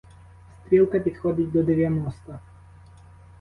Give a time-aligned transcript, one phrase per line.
[0.65, 2.39] Стрілка підходить до дев'яноста.